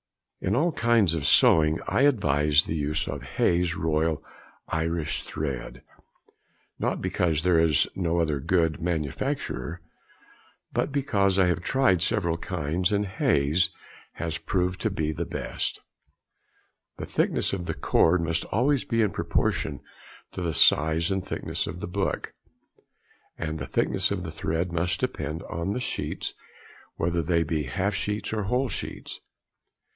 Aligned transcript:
In 0.41 0.55
all 0.55 0.71
kinds 0.71 1.13
of 1.13 1.27
sewing 1.27 1.79
I 1.87 2.01
advise 2.01 2.63
the 2.63 2.73
use 2.75 3.07
of 3.07 3.21
Hayes' 3.21 3.75
Royal 3.75 4.25
Irish 4.67 5.21
thread, 5.21 5.83
not 6.79 6.99
because 6.99 7.43
there 7.43 7.59
is 7.59 7.87
no 7.95 8.19
other 8.19 8.37
of 8.37 8.47
good 8.47 8.81
manufacture, 8.81 9.79
but 10.73 10.91
because 10.91 11.37
I 11.37 11.45
have 11.45 11.61
tried 11.61 12.01
several 12.01 12.37
kinds, 12.39 12.91
and 12.91 13.05
Hayes' 13.05 13.69
has 14.13 14.39
proved 14.39 14.81
to 14.81 14.89
be 14.89 15.11
the 15.11 15.27
best. 15.27 15.79
The 16.97 17.05
thickness 17.05 17.53
of 17.53 17.67
the 17.67 17.75
cord 17.75 18.21
must 18.23 18.43
always 18.45 18.83
be 18.83 19.03
in 19.03 19.11
proportion 19.11 19.81
to 20.31 20.41
the 20.41 20.55
size 20.55 21.11
and 21.11 21.23
thickness 21.23 21.67
of 21.67 21.79
the 21.81 21.87
book, 21.87 22.33
and 23.37 23.59
the 23.59 23.67
thickness 23.67 24.09
of 24.09 24.23
the 24.23 24.31
thread 24.31 24.71
must 24.73 24.99
depend 24.99 25.43
on 25.43 25.73
the 25.73 25.79
sheets, 25.79 26.33
whether 26.95 27.21
they 27.21 27.43
be 27.43 27.61
half 27.65 27.93
sheets 27.93 28.33
or 28.33 28.45
whole 28.45 28.69
sheets. 28.69 29.19